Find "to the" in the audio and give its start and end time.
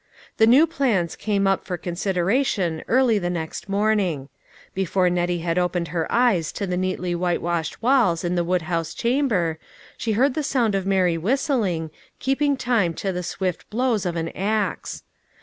6.53-6.75, 12.95-13.21